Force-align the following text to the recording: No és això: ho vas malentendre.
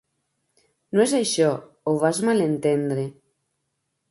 No 0.95 1.03
és 1.03 1.13
això: 1.19 1.51
ho 1.85 1.93
vas 2.05 2.23
malentendre. 2.31 3.05